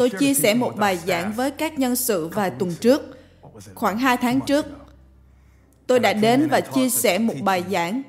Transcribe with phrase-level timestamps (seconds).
[0.00, 3.02] Tôi chia sẻ một bài giảng với các nhân sự vài tuần trước.
[3.74, 4.66] Khoảng 2 tháng trước,
[5.86, 8.02] tôi đã đến và chia sẻ một bài giảng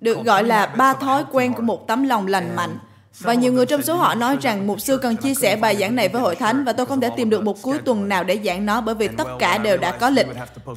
[0.00, 2.78] được gọi là ba thói quen của một tấm lòng lành mạnh.
[3.20, 5.94] Và nhiều người trong số họ nói rằng mục sư cần chia sẻ bài giảng
[5.94, 8.40] này với hội thánh và tôi không thể tìm được một cuối tuần nào để
[8.44, 10.26] giảng nó bởi vì tất cả đều đã có lịch.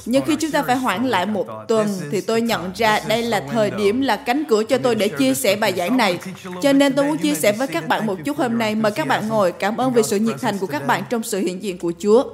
[0.06, 3.42] Nhưng khi chúng ta phải hoãn lại một tuần thì tôi nhận ra đây là
[3.50, 6.18] thời điểm là cánh cửa cho tôi để chia sẻ bài giảng này.
[6.62, 8.74] Cho nên tôi muốn chia sẻ với các bạn một chút hôm nay.
[8.74, 9.52] Mời các bạn ngồi.
[9.52, 12.24] Cảm ơn vì sự nhiệt thành của các bạn trong sự hiện diện của Chúa.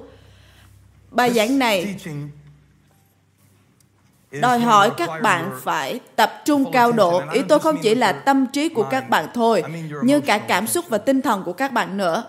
[1.11, 1.95] Bài giảng này
[4.31, 7.23] đòi hỏi các bạn phải tập trung cao độ.
[7.33, 9.63] ý tôi không chỉ là tâm trí của các bạn thôi
[10.03, 12.25] nhưng cả cảm xúc và tinh thần của các bạn nữa.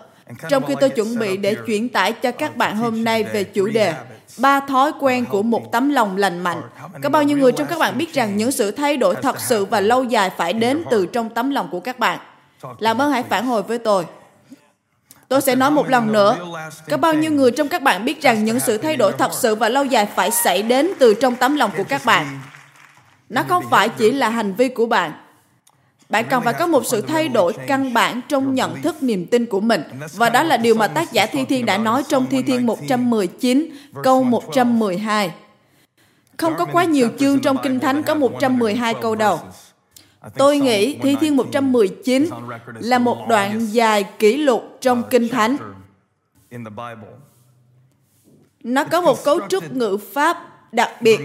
[0.48, 3.68] Trong khi tôi chuẩn bị để chuyển tải cho các bạn hôm nay về chủ
[3.68, 3.94] đề
[4.38, 6.62] ba thói quen của một tấm lòng lành mạnh.
[7.02, 9.64] có bao nhiêu người trong các bạn biết rằng những sự thay đổi thật sự
[9.64, 12.18] và lâu dài phải đến từ trong tấm lòng của các bạn?
[12.78, 14.04] Làm ơn hãy phản hồi với tôi
[15.30, 16.36] Tôi sẽ nói một lần nữa,
[16.90, 19.54] có bao nhiêu người trong các bạn biết rằng những sự thay đổi thật sự
[19.54, 22.40] và lâu dài phải xảy đến từ trong tấm lòng của các bạn.
[23.28, 25.12] Nó không phải chỉ là hành vi của bạn.
[26.08, 29.46] Bạn cần phải có một sự thay đổi căn bản trong nhận thức niềm tin
[29.46, 29.82] của mình.
[30.14, 33.66] Và đó là điều mà tác giả Thi Thiên đã nói trong Thi Thiên 119,
[34.02, 35.30] câu 112.
[36.36, 39.40] Không có quá nhiều chương trong Kinh Thánh có 112 câu đầu.
[40.34, 42.26] Tôi nghĩ Thi Thiên 119
[42.80, 45.56] là một đoạn dài kỷ lục trong Kinh Thánh.
[48.64, 50.36] Nó có một cấu trúc ngữ pháp
[50.72, 51.20] đặc biệt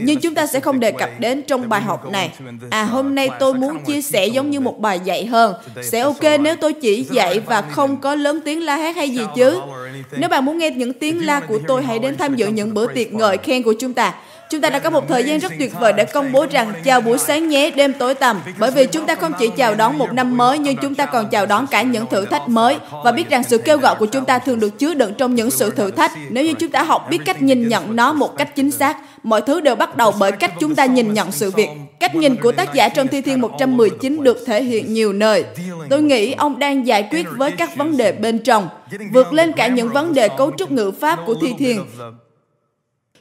[0.00, 2.38] nhưng chúng ta sẽ không đề cập đến trong bài học này.
[2.70, 5.54] à hôm nay tôi muốn chia sẻ giống như một bài dạy hơn.
[5.82, 9.22] sẽ ok nếu tôi chỉ dạy và không có lớn tiếng la hét hay gì
[9.36, 9.60] chứ?
[10.16, 12.92] nếu bạn muốn nghe những tiếng la của tôi hãy đến tham dự những bữa
[12.94, 14.14] tiệc ngợi khen của chúng ta
[14.50, 17.00] Chúng ta đã có một thời gian rất tuyệt vời để công bố rằng chào
[17.00, 18.40] buổi sáng nhé, đêm tối tầm.
[18.58, 21.28] Bởi vì chúng ta không chỉ chào đón một năm mới, nhưng chúng ta còn
[21.28, 22.76] chào đón cả những thử thách mới.
[23.04, 25.50] Và biết rằng sự kêu gọi của chúng ta thường được chứa đựng trong những
[25.50, 26.12] sự thử thách.
[26.28, 29.40] Nếu như chúng ta học biết cách nhìn nhận nó một cách chính xác, mọi
[29.40, 31.68] thứ đều bắt đầu bởi cách chúng ta nhìn nhận sự việc.
[32.00, 35.44] Cách nhìn của tác giả trong Thi Thiên 119 được thể hiện nhiều nơi.
[35.90, 38.68] Tôi nghĩ ông đang giải quyết với các vấn đề bên trong,
[39.12, 41.84] vượt lên cả những vấn đề cấu trúc ngữ pháp của Thi Thiên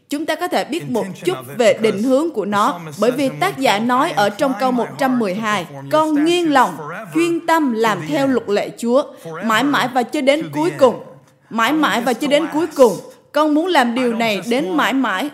[0.10, 3.58] chúng ta có thể biết một chút về định hướng của nó bởi vì tác
[3.58, 6.78] giả nói ở trong câu 112 con nghiêng lòng
[7.16, 9.04] chuyên tâm làm theo luật lệ Chúa
[9.44, 11.04] mãi mãi và cho đến cuối cùng
[11.50, 12.98] mãi mãi và cho đến cuối cùng.
[13.32, 15.30] Con muốn làm điều này đến mãi mãi.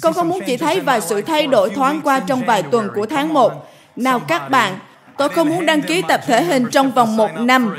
[0.00, 3.06] con không muốn chỉ thấy vài sự thay đổi thoáng qua trong vài tuần của
[3.06, 3.52] tháng 1
[3.96, 4.78] nào các bạn
[5.18, 7.74] tôi không muốn đăng ký tập thể hình trong vòng một năm.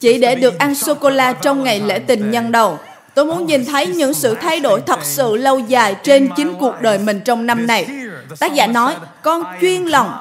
[0.00, 2.78] chỉ để được ăn sô cô la trong ngày lễ tình nhân đầu
[3.14, 6.74] Tôi muốn nhìn thấy những sự thay đổi thật sự lâu dài trên chính cuộc
[6.80, 7.86] đời mình trong năm này.
[8.38, 10.12] Tác giả nói, con chuyên lòng,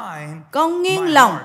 [0.51, 1.38] con nghiêng lòng.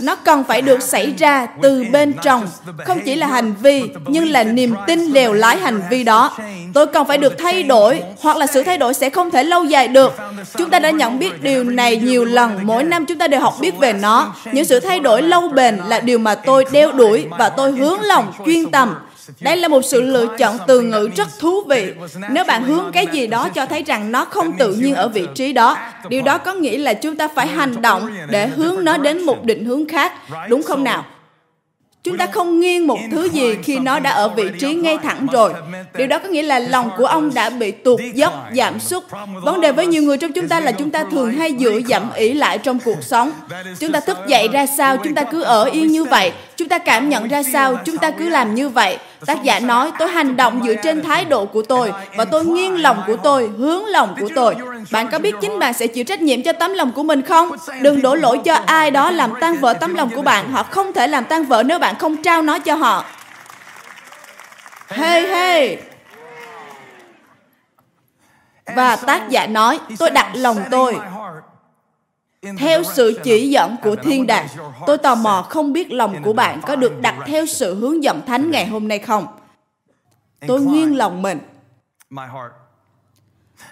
[0.00, 2.48] Nó cần phải được xảy ra từ bên trong,
[2.86, 6.36] không chỉ là hành vi, nhưng là niềm tin lèo lái hành vi đó.
[6.74, 9.64] Tôi cần phải được thay đổi, hoặc là sự thay đổi sẽ không thể lâu
[9.64, 10.14] dài được.
[10.58, 13.54] Chúng ta đã nhận biết điều này nhiều lần, mỗi năm chúng ta đều học
[13.60, 14.34] biết về nó.
[14.52, 18.00] Những sự thay đổi lâu bền là điều mà tôi đeo đuổi và tôi hướng
[18.00, 18.94] lòng chuyên tâm
[19.40, 21.92] đây là một sự lựa chọn từ ngữ rất thú vị.
[22.30, 25.26] Nếu bạn hướng cái gì đó cho thấy rằng nó không tự nhiên ở vị
[25.34, 25.76] trí đó,
[26.08, 29.44] điều đó có nghĩa là chúng ta phải hành động để hướng nó đến một
[29.44, 30.12] định hướng khác,
[30.48, 31.04] đúng không nào?
[32.02, 35.26] Chúng ta không nghiêng một thứ gì khi nó đã ở vị trí ngay thẳng
[35.32, 35.52] rồi.
[35.96, 39.02] Điều đó có nghĩa là lòng của ông đã bị tụt dốc, giảm sút.
[39.42, 42.10] Vấn đề với nhiều người trong chúng ta là chúng ta thường hay dựa dẫm
[42.14, 43.32] ý lại trong cuộc sống.
[43.78, 46.32] Chúng ta thức dậy ra sao, chúng ta cứ ở yên như vậy.
[46.60, 48.98] Chúng ta cảm nhận ra sao, chúng ta cứ làm như vậy.
[49.26, 52.82] Tác giả nói, tôi hành động dựa trên thái độ của tôi và tôi nghiêng
[52.82, 54.54] lòng của tôi, hướng lòng của tôi.
[54.90, 57.50] Bạn có biết chính bạn sẽ chịu trách nhiệm cho tấm lòng của mình không?
[57.80, 60.52] Đừng đổ lỗi cho ai đó làm tan vỡ tấm lòng của bạn.
[60.52, 63.04] Họ không thể làm tan vỡ nếu bạn không trao nó cho họ.
[64.88, 65.78] Hey, hey!
[68.76, 70.96] Và tác giả nói, tôi đặt lòng tôi
[72.58, 74.46] theo sự chỉ dẫn của thiên đàng
[74.86, 78.20] tôi tò mò không biết lòng của bạn có được đặt theo sự hướng dẫn
[78.26, 79.26] thánh ngày hôm nay không?
[80.46, 81.38] Tôi nghiêng lòng mình.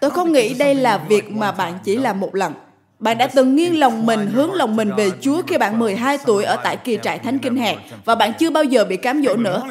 [0.01, 2.55] tôi không nghĩ đây là việc mà bạn chỉ làm một lần
[2.99, 6.45] bạn đã từng nghiêng lòng mình, hướng lòng mình về Chúa khi bạn 12 tuổi
[6.45, 9.37] ở tại kỳ trại Thánh Kinh Hè và bạn chưa bao giờ bị cám dỗ
[9.37, 9.63] nữa.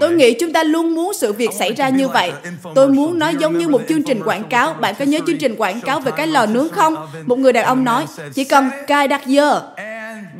[0.00, 2.32] Tôi nghĩ chúng ta luôn muốn sự việc xảy ra như vậy.
[2.74, 4.72] Tôi muốn nó giống như một chương trình quảng cáo.
[4.72, 6.96] Bạn có nhớ chương trình quảng cáo về cái lò nướng không?
[7.26, 9.60] Một người đàn ông nói, chỉ cần cài đặt giờ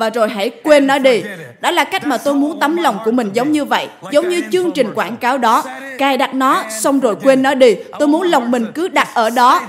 [0.01, 1.23] và rồi hãy quên nó đi.
[1.61, 4.43] Đó là cách mà tôi muốn tấm lòng của mình giống như vậy, giống như
[4.53, 5.65] chương trình quảng cáo đó.
[5.99, 7.77] Cài đặt nó, xong rồi quên nó đi.
[7.99, 9.63] Tôi muốn lòng mình cứ đặt ở đó.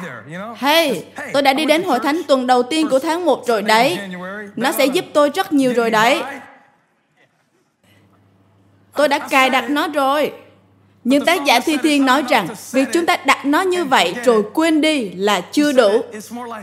[0.57, 3.99] Hey, tôi đã đi đến hội thánh tuần đầu tiên của tháng 1 rồi đấy.
[4.55, 6.21] Nó sẽ giúp tôi rất nhiều rồi đấy.
[8.95, 10.31] Tôi đã cài đặt nó rồi.
[11.03, 14.43] Nhưng tác giả Thi Thiên nói rằng việc chúng ta đặt nó như vậy rồi
[14.53, 16.01] quên đi là chưa đủ.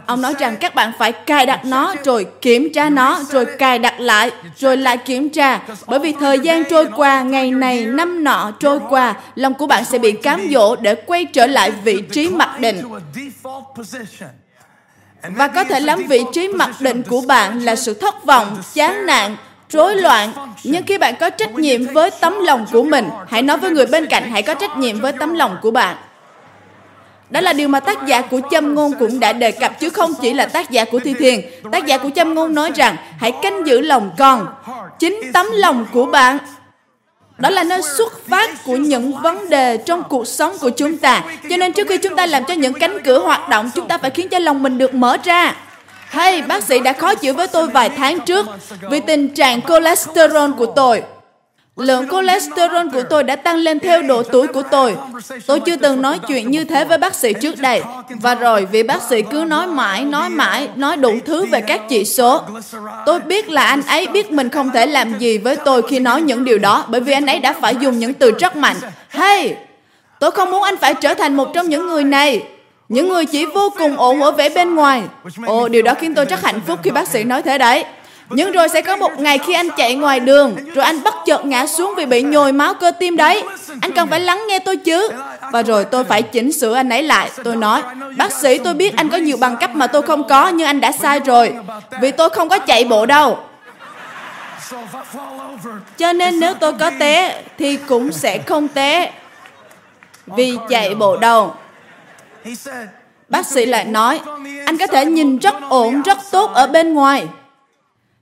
[0.06, 3.78] Ông nói rằng các bạn phải cài đặt nó rồi kiểm tra nó rồi cài
[3.78, 5.60] đặt lại rồi lại kiểm tra.
[5.86, 9.84] Bởi vì thời gian trôi qua, ngày này năm nọ trôi qua, lòng của bạn
[9.84, 12.82] sẽ bị cám dỗ để quay trở lại vị trí mặc định.
[15.22, 19.06] Và có thể lắm vị trí mặc định của bạn là sự thất vọng, chán
[19.06, 19.36] nản,
[19.70, 20.32] rối loạn.
[20.64, 23.86] Nhưng khi bạn có trách nhiệm với tấm lòng của mình, hãy nói với người
[23.86, 25.96] bên cạnh hãy có trách nhiệm với tấm lòng của bạn.
[27.30, 30.14] Đó là điều mà tác giả của châm ngôn cũng đã đề cập chứ không
[30.22, 31.40] chỉ là tác giả của thi thiền.
[31.72, 34.46] Tác giả của châm ngôn nói rằng hãy canh giữ lòng con.
[34.98, 36.38] Chính tấm lòng của bạn
[37.38, 41.24] đó là nơi xuất phát của những vấn đề trong cuộc sống của chúng ta.
[41.50, 43.98] Cho nên trước khi chúng ta làm cho những cánh cửa hoạt động, chúng ta
[43.98, 45.54] phải khiến cho lòng mình được mở ra.
[46.08, 48.46] Hay, bác sĩ đã khó chịu với tôi vài tháng trước
[48.90, 51.02] vì tình trạng cholesterol của tôi.
[51.76, 54.96] Lượng cholesterol của tôi đã tăng lên theo độ tuổi của tôi.
[55.46, 57.82] Tôi chưa từng nói chuyện như thế với bác sĩ trước đây.
[58.20, 61.80] Và rồi vì bác sĩ cứ nói mãi, nói mãi, nói đủ thứ về các
[61.88, 62.42] chỉ số.
[63.06, 66.22] Tôi biết là anh ấy biết mình không thể làm gì với tôi khi nói
[66.22, 68.76] những điều đó bởi vì anh ấy đã phải dùng những từ rất mạnh.
[69.08, 69.54] Hey,
[70.20, 72.42] tôi không muốn anh phải trở thành một trong những người này.
[72.88, 75.02] Những người chỉ vô cùng ổn ở vẻ bên ngoài.
[75.46, 77.84] Ồ, điều đó khiến tôi rất hạnh phúc khi bác sĩ nói thế đấy.
[78.30, 81.44] Nhưng rồi sẽ có một ngày khi anh chạy ngoài đường, rồi anh bất chợt
[81.44, 83.42] ngã xuống vì bị nhồi máu cơ tim đấy.
[83.80, 85.08] Anh cần phải lắng nghe tôi chứ.
[85.52, 87.30] Và rồi tôi phải chỉnh sửa anh ấy lại.
[87.44, 87.82] Tôi nói,
[88.16, 90.80] bác sĩ tôi biết anh có nhiều bằng cấp mà tôi không có, nhưng anh
[90.80, 91.54] đã sai rồi.
[92.00, 93.38] Vì tôi không có chạy bộ đâu.
[95.98, 99.12] Cho nên nếu tôi có té, thì cũng sẽ không té.
[100.26, 101.54] Vì chạy bộ đâu.
[103.28, 104.20] Bác sĩ lại nói,
[104.66, 107.26] anh có thể nhìn rất ổn, rất tốt ở bên ngoài,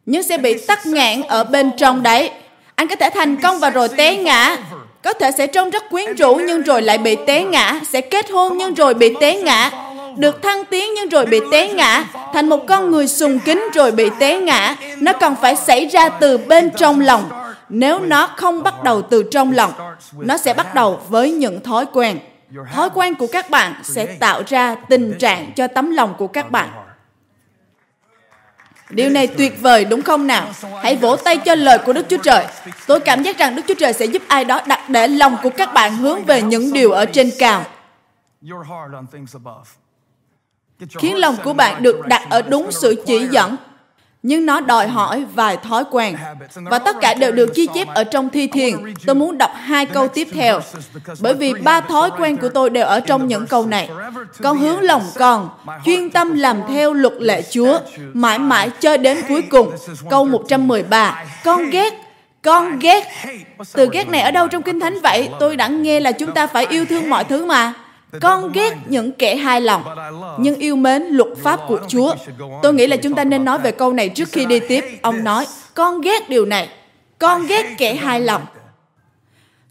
[0.07, 2.31] nhưng sẽ bị tắc nghẽn ở bên trong đấy.
[2.75, 4.57] Anh có thể thành công và rồi té ngã.
[5.05, 7.81] Có thể sẽ trông rất quyến rũ nhưng rồi lại bị té ngã.
[7.89, 9.71] Sẽ kết hôn nhưng rồi bị té ngã.
[10.17, 12.05] Được thăng tiến nhưng rồi bị té ngã.
[12.35, 14.77] Thành một con người sùng kính rồi bị té ngã.
[14.97, 17.31] Nó còn phải xảy ra từ bên trong lòng.
[17.69, 19.73] Nếu nó không bắt đầu từ trong lòng,
[20.19, 22.19] nó sẽ bắt đầu với những thói quen
[22.73, 26.51] thói quen của các bạn sẽ tạo ra tình trạng cho tấm lòng của các
[26.51, 26.69] bạn
[28.91, 30.49] Điều này tuyệt vời đúng không nào?
[30.83, 32.47] Hãy vỗ tay cho lời của Đức Chúa Trời.
[32.87, 35.51] Tôi cảm giác rằng Đức Chúa Trời sẽ giúp ai đó đặt để lòng của
[35.51, 37.65] các bạn hướng về những điều ở trên cao.
[40.99, 43.57] Khiến lòng của bạn được đặt ở đúng sự chỉ dẫn
[44.27, 46.17] nhưng nó đòi hỏi vài thói quen.
[46.55, 48.75] Và tất cả đều được ghi chép ở trong thi thiền.
[49.07, 50.61] tôi muốn đọc hai câu tiếp theo.
[51.21, 53.89] bởi vì ba thói quen của tôi đều ở trong những câu này.
[54.43, 55.49] con hướng lòng con
[55.85, 57.79] chuyên tâm làm theo luật lệ chúa
[58.13, 59.73] mãi mãi cho đến cuối cùng.
[60.11, 61.95] câu 113 con ghét
[62.43, 63.05] con ghét.
[63.73, 65.29] từ ghét này ở đâu trong kinh thánh vậy?
[65.41, 67.75] tôi đã nghe là chúng ta phải yêu thương mọi thứ mà
[68.21, 69.85] con ghét những kẻ hai lòng,
[70.39, 72.15] nhưng yêu mến luật pháp của Chúa.
[72.63, 74.85] Tôi nghĩ là chúng ta nên nói về câu này trước khi đi tiếp.
[75.03, 76.69] Ông nói, con ghét điều này.
[77.19, 78.47] Con ghét kẻ hai lòng.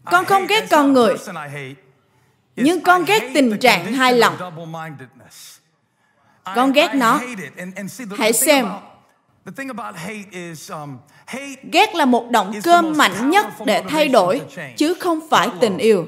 [0.04, 1.14] Con không ghét con người,
[2.56, 4.36] nhưng con ghét tình trạng hai lòng.
[6.54, 7.20] Con ghét nó.
[8.18, 8.68] Hãy xem.
[11.72, 14.40] Ghét là một động cơ mạnh nhất để thay đổi,
[14.76, 16.06] chứ không phải tình yêu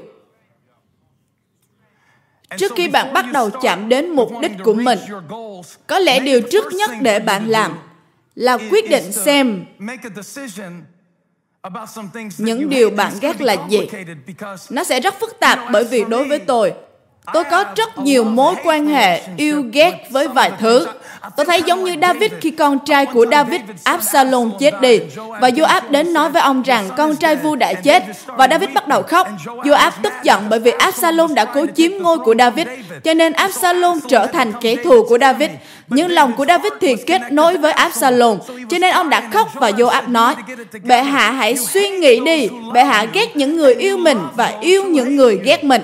[2.57, 4.99] trước khi bạn bắt đầu chạm đến mục đích của mình
[5.87, 7.77] có lẽ điều trước nhất để bạn làm
[8.35, 9.65] là quyết định xem
[12.37, 13.79] những điều bạn ghét là gì.
[14.69, 16.73] nó sẽ rất phức tạp bởi vì đối với tôi
[17.33, 20.87] tôi có rất nhiều mối quan hệ yêu ghét với vài thứ
[21.35, 24.99] Tôi thấy giống như David khi con trai của David, Absalom chết đi.
[25.41, 28.03] Và Joab đến nói với ông rằng con trai vua đã chết.
[28.25, 29.27] Và David bắt đầu khóc.
[29.45, 32.67] Joab tức giận bởi vì Absalom đã cố chiếm ngôi của David.
[33.03, 35.49] Cho nên Absalom trở thành kẻ thù của David.
[35.87, 38.37] Nhưng lòng của David thì kết nối với Absalom.
[38.69, 40.35] Cho nên ông đã khóc và Joab nói,
[40.83, 42.49] Bệ hạ hãy suy nghĩ đi.
[42.73, 45.81] Bệ hạ ghét những người yêu mình và yêu những người ghét mình.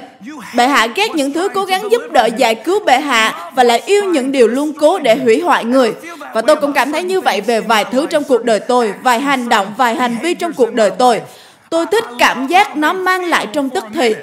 [0.56, 3.82] Bệ hạ ghét những thứ cố gắng giúp đỡ giải cứu bệ hạ và lại
[3.86, 5.94] yêu những điều luôn cố để hủy hoại người.
[6.34, 9.20] Và tôi cũng cảm thấy như vậy về vài thứ trong cuộc đời tôi, vài
[9.20, 11.22] hành động, vài hành vi trong cuộc đời tôi.
[11.70, 14.16] Tôi thích cảm giác nó mang lại trong tức thì.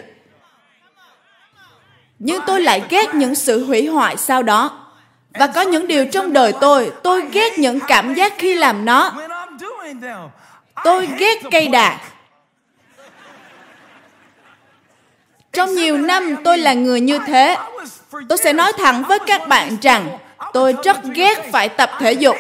[2.19, 4.71] Nhưng tôi lại ghét những sự hủy hoại sau đó.
[5.39, 9.13] Và có những điều trong đời tôi, tôi ghét những cảm giác khi làm nó.
[10.85, 11.99] Tôi ghét cây đà.
[15.53, 17.57] Trong nhiều năm tôi là người như thế.
[18.29, 20.19] Tôi sẽ nói thẳng với các bạn rằng
[20.53, 22.37] Tôi rất ghét phải tập thể dục.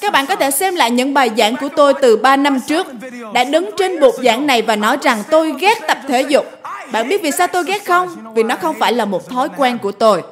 [0.00, 2.86] Các bạn có thể xem lại những bài giảng của tôi từ 3 năm trước.
[3.34, 6.46] Đã đứng trên bục giảng này và nói rằng tôi ghét tập thể dục.
[6.92, 8.34] Bạn biết vì sao tôi ghét không?
[8.34, 10.22] Vì nó không phải là một thói quen của tôi.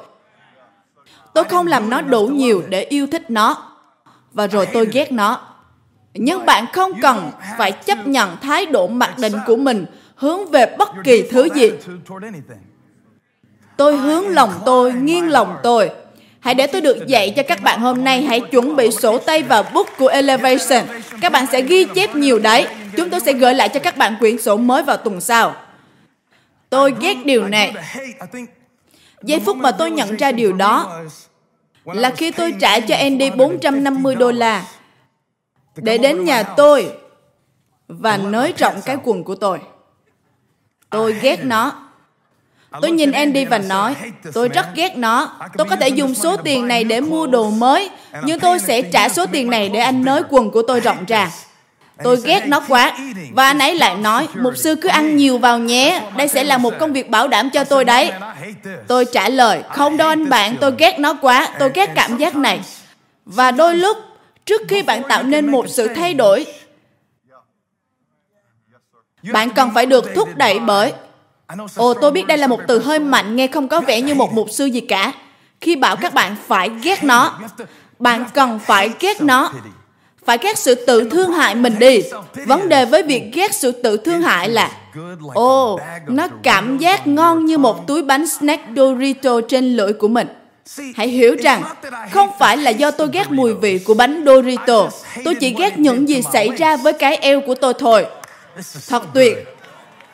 [1.33, 3.57] Tôi không làm nó đủ nhiều để yêu thích nó.
[4.33, 5.41] Và rồi tôi ghét nó.
[6.13, 9.85] Nhưng bạn không cần phải chấp nhận thái độ mặc định của mình
[10.21, 11.71] hướng về bất kỳ thứ gì.
[13.77, 15.91] Tôi hướng lòng tôi, nghiêng lòng tôi.
[16.39, 18.21] Hãy để tôi được dạy cho các bạn hôm nay.
[18.21, 20.83] Hãy chuẩn bị sổ tay và bút của Elevation.
[21.21, 22.67] Các bạn sẽ ghi chép nhiều đấy.
[22.97, 25.55] Chúng tôi sẽ gửi lại cho các bạn quyển sổ mới vào tuần sau.
[26.69, 27.73] Tôi ghét điều này.
[29.23, 31.01] Giây phút mà tôi nhận ra điều đó
[31.85, 34.65] là khi tôi trả cho Andy 450 đô la
[35.75, 36.91] để đến nhà tôi
[37.87, 39.59] và nới rộng cái quần của tôi.
[40.91, 41.73] Tôi ghét nó.
[42.81, 43.95] Tôi nhìn Andy và nói,
[44.33, 45.31] tôi rất ghét nó.
[45.57, 47.89] Tôi có thể dùng số tiền này để mua đồ mới,
[48.23, 51.31] nhưng tôi sẽ trả số tiền này để anh nới quần của tôi rộng ra.
[52.03, 52.97] Tôi ghét nó quá.
[53.31, 56.01] Và anh ấy lại nói, mục sư cứ ăn nhiều vào nhé.
[56.17, 58.11] Đây sẽ là một công việc bảo đảm cho tôi đấy.
[58.87, 61.47] Tôi trả lời, không đâu anh bạn, tôi ghét nó quá.
[61.59, 62.59] Tôi ghét cảm giác này.
[63.25, 63.97] Và đôi lúc,
[64.45, 66.45] trước khi bạn tạo nên một sự thay đổi,
[69.31, 70.93] bạn cần phải được thúc đẩy bởi
[71.75, 74.33] Ồ, tôi biết đây là một từ hơi mạnh, nghe không có vẻ như một
[74.33, 75.13] mục sư gì cả.
[75.61, 77.39] Khi bảo các bạn phải ghét nó,
[77.99, 79.53] bạn cần phải ghét nó.
[80.25, 82.01] Phải ghét sự tự thương hại mình đi.
[82.45, 84.71] Vấn đề với việc ghét sự tự thương hại là
[85.33, 90.27] Ồ, nó cảm giác ngon như một túi bánh snack Dorito trên lưỡi của mình.
[90.95, 91.63] Hãy hiểu rằng,
[92.11, 94.89] không phải là do tôi ghét mùi vị của bánh Dorito.
[95.25, 98.05] Tôi chỉ ghét những gì xảy ra với cái eo của tôi thôi.
[98.89, 99.37] Thật tuyệt.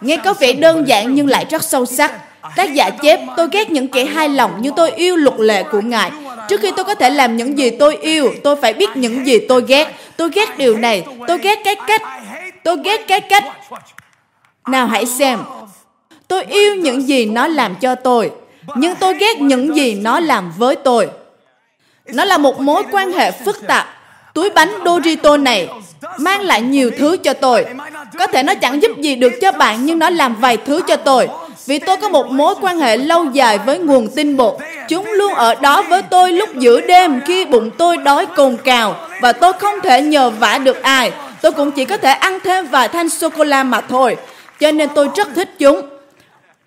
[0.01, 2.11] Nghe có vẻ đơn giản nhưng lại rất sâu sắc.
[2.55, 5.81] Tác giả chép, tôi ghét những kẻ hai lòng như tôi yêu luật lệ của
[5.81, 6.11] Ngài.
[6.49, 9.39] Trước khi tôi có thể làm những gì tôi yêu, tôi phải biết những gì
[9.49, 9.95] tôi ghét.
[10.17, 12.01] Tôi ghét điều này, tôi ghét cái cách,
[12.63, 13.43] tôi ghét cái cách.
[14.67, 15.39] Nào hãy xem.
[16.27, 18.31] Tôi yêu những gì nó làm cho tôi,
[18.75, 21.09] nhưng tôi ghét những gì nó làm với tôi.
[22.05, 23.87] Nó là một mối quan hệ phức tạp.
[24.33, 25.69] Túi bánh Dorito này
[26.17, 27.65] mang lại nhiều thứ cho tôi.
[28.17, 30.95] Có thể nó chẳng giúp gì được cho bạn, nhưng nó làm vài thứ cho
[30.95, 31.27] tôi.
[31.65, 34.55] Vì tôi có một mối quan hệ lâu dài với nguồn tinh bột.
[34.87, 38.95] Chúng luôn ở đó với tôi lúc giữa đêm khi bụng tôi đói cồn cào
[39.21, 41.11] và tôi không thể nhờ vả được ai.
[41.41, 44.17] Tôi cũng chỉ có thể ăn thêm vài thanh sô-cô-la mà thôi.
[44.59, 45.81] Cho nên tôi rất thích chúng.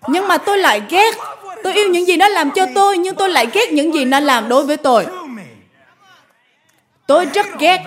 [0.07, 1.15] Nhưng mà tôi lại ghét.
[1.63, 4.19] Tôi yêu những gì nó làm cho tôi, nhưng tôi lại ghét những gì nó
[4.19, 5.05] làm đối với tôi.
[7.07, 7.79] Tôi rất ghét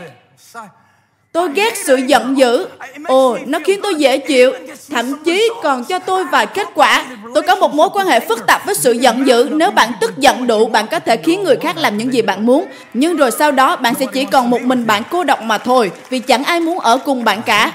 [1.35, 2.67] Tôi ghét sự giận dữ.
[3.05, 4.53] Ồ, nó khiến tôi dễ chịu.
[4.91, 7.05] Thậm chí còn cho tôi vài kết quả.
[7.35, 9.49] Tôi có một mối quan hệ phức tạp với sự giận dữ.
[9.51, 12.47] Nếu bạn tức giận đủ, bạn có thể khiến người khác làm những gì bạn
[12.47, 12.65] muốn.
[12.95, 15.91] Nhưng rồi sau đó, bạn sẽ chỉ còn một mình bạn cô độc mà thôi.
[16.11, 17.73] Vì chẳng ai muốn ở cùng bạn cả.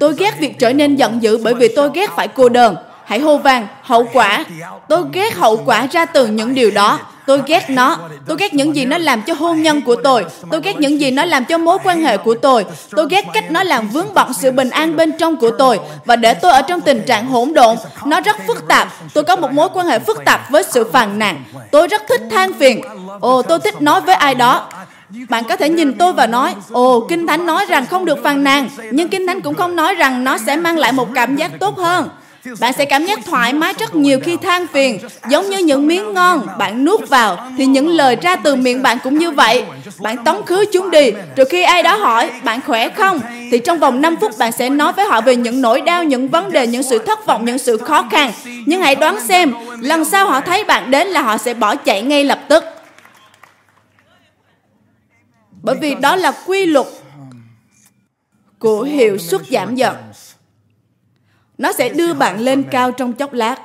[0.00, 2.76] Tôi ghét việc trở nên giận dữ bởi vì tôi ghét phải cô đơn.
[3.04, 4.44] Hãy hô vang, hậu quả.
[4.88, 6.98] Tôi ghét hậu quả ra từ những điều đó.
[7.26, 7.98] Tôi ghét nó.
[8.26, 10.24] Tôi ghét những gì nó làm cho hôn nhân của tôi.
[10.50, 12.64] Tôi ghét những gì nó làm cho mối quan hệ của tôi.
[12.90, 16.16] Tôi ghét cách nó làm vướng bận sự bình an bên trong của tôi và
[16.16, 17.76] để tôi ở trong tình trạng hỗn độn.
[18.04, 18.88] Nó rất phức tạp.
[19.14, 21.44] Tôi có một mối quan hệ phức tạp với sự phàn nàn.
[21.70, 22.80] Tôi rất thích than phiền.
[23.20, 24.68] Ồ, tôi thích nói với ai đó.
[25.28, 28.44] Bạn có thể nhìn tôi và nói, ồ, Kinh Thánh nói rằng không được phàn
[28.44, 31.50] nàn, nhưng Kinh Thánh cũng không nói rằng nó sẽ mang lại một cảm giác
[31.60, 32.08] tốt hơn.
[32.60, 34.98] Bạn sẽ cảm giác thoải mái rất nhiều khi than phiền,
[35.30, 38.98] giống như những miếng ngon bạn nuốt vào thì những lời ra từ miệng bạn
[39.04, 39.64] cũng như vậy.
[40.00, 43.20] Bạn tống khứ chúng đi, rồi khi ai đó hỏi bạn khỏe không
[43.50, 46.28] thì trong vòng 5 phút bạn sẽ nói với họ về những nỗi đau, những
[46.28, 48.32] vấn đề, những sự thất vọng, những sự khó khăn.
[48.66, 52.02] Nhưng hãy đoán xem, lần sau họ thấy bạn đến là họ sẽ bỏ chạy
[52.02, 52.64] ngay lập tức.
[55.62, 56.86] Bởi vì đó là quy luật
[58.58, 59.96] của hiệu suất giảm dần
[61.58, 63.56] nó sẽ đưa bạn lên cao trong chốc lát.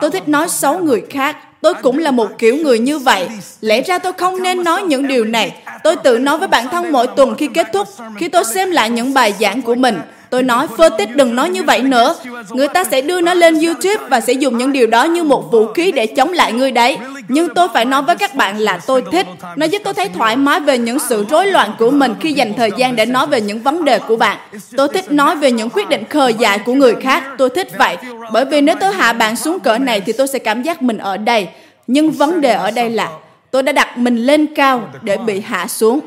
[0.00, 1.36] Tôi thích nói xấu người khác.
[1.60, 3.28] Tôi cũng là một kiểu người như vậy.
[3.60, 5.62] Lẽ ra tôi không nên nói những điều này.
[5.84, 8.90] Tôi tự nói với bản thân mỗi tuần khi kết thúc, khi tôi xem lại
[8.90, 9.98] những bài giảng của mình.
[10.30, 12.14] Tôi nói, Phơ tích đừng nói như vậy nữa.
[12.50, 15.52] Người ta sẽ đưa nó lên YouTube và sẽ dùng những điều đó như một
[15.52, 16.98] vũ khí để chống lại người đấy.
[17.28, 19.26] Nhưng tôi phải nói với các bạn là tôi thích.
[19.56, 22.52] Nó giúp tôi thấy thoải mái về những sự rối loạn của mình khi dành
[22.56, 24.38] thời gian để nói về những vấn đề của bạn.
[24.76, 27.24] Tôi thích nói về những quyết định khờ dại của người khác.
[27.38, 27.96] Tôi thích vậy.
[28.32, 30.98] Bởi vì nếu tôi hạ bạn xuống cỡ này thì tôi sẽ cảm giác mình
[30.98, 31.48] ở đây.
[31.86, 33.08] Nhưng vấn đề ở đây là
[33.50, 36.00] tôi đã đặt mình lên cao để bị hạ xuống.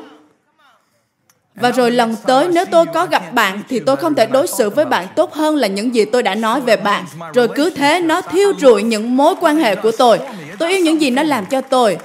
[1.56, 4.70] Và rồi lần tới nếu tôi có gặp bạn thì tôi không thể đối xử
[4.70, 7.04] với bạn tốt hơn là những gì tôi đã nói về bạn.
[7.34, 10.18] Rồi cứ thế nó thiêu rụi những mối quan hệ của tôi.
[10.58, 11.98] Tôi yêu những gì nó làm cho tôi.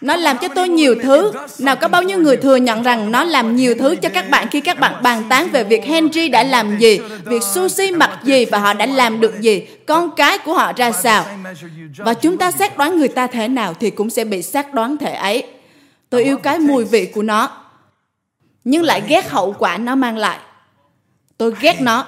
[0.00, 1.32] Nó làm cho tôi nhiều thứ.
[1.58, 4.48] Nào có bao nhiêu người thừa nhận rằng nó làm nhiều thứ cho các bạn
[4.50, 8.44] khi các bạn bàn tán về việc Henry đã làm gì, việc Susie mặc gì
[8.44, 11.24] và họ đã làm được gì, con cái của họ ra sao.
[11.96, 14.96] Và chúng ta xét đoán người ta thế nào thì cũng sẽ bị xét đoán
[14.96, 15.42] thể ấy.
[16.10, 17.50] Tôi yêu cái mùi vị của nó,
[18.64, 20.38] nhưng lại ghét hậu quả nó mang lại.
[21.36, 22.06] Tôi ghét nó.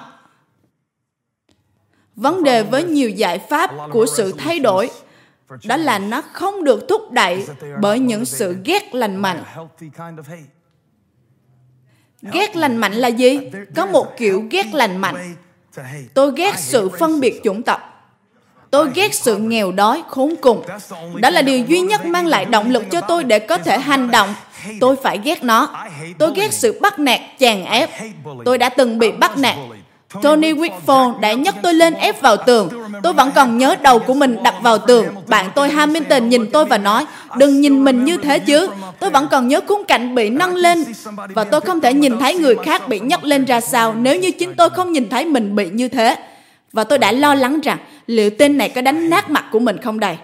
[2.15, 4.89] Vấn đề với nhiều giải pháp của sự thay đổi
[5.63, 7.45] đó là nó không được thúc đẩy
[7.81, 9.43] bởi những sự ghét lành mạnh.
[12.21, 13.39] ghét lành mạnh là gì?
[13.75, 15.35] Có một kiểu ghét lành mạnh.
[16.13, 17.79] tôi ghét sự phân biệt chủng tộc.
[18.71, 20.63] Tôi ghét sự nghèo đói khốn cùng.
[21.21, 24.11] Đó là điều duy nhất mang lại động lực cho tôi để có thể hành
[24.11, 24.33] động
[24.79, 25.69] tôi phải ghét nó
[26.17, 27.89] tôi ghét sự bắt nạt chèn ép
[28.45, 29.55] tôi đã từng bị bắt nạt
[30.21, 32.69] Tony Whitford đã nhấc tôi lên ép vào tường.
[33.03, 35.05] Tôi vẫn còn nhớ đầu của mình đập vào tường.
[35.27, 37.05] Bạn tôi Hamilton nhìn tôi và nói,
[37.37, 38.69] đừng nhìn mình như thế chứ.
[38.99, 40.83] Tôi vẫn còn nhớ khung cảnh bị nâng lên
[41.29, 44.31] và tôi không thể nhìn thấy người khác bị nhấc lên ra sao nếu như
[44.31, 46.15] chính tôi không nhìn thấy mình bị như thế.
[46.73, 47.77] Và tôi đã lo lắng rằng
[48.07, 50.17] liệu tên này có đánh nát mặt của mình không đây.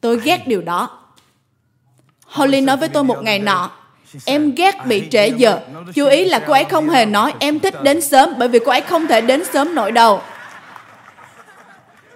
[0.00, 0.90] Tôi ghét điều đó.
[2.26, 3.70] Holly nói với tôi một ngày nọ,
[4.24, 5.58] Em ghét bị trễ giờ.
[5.94, 8.72] Chú ý là cô ấy không hề nói em thích đến sớm bởi vì cô
[8.72, 10.20] ấy không thể đến sớm nổi đâu.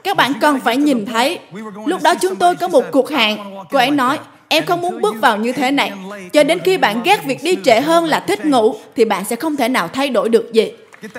[0.04, 1.38] Các bạn cần phải nhìn thấy,
[1.86, 3.38] lúc đó chúng tôi có một cuộc hẹn.
[3.70, 5.92] Cô ấy nói, em không muốn bước vào như thế này.
[6.32, 9.36] Cho đến khi bạn ghét việc đi trễ hơn là thích ngủ, thì bạn sẽ
[9.36, 10.72] không thể nào thay đổi được gì.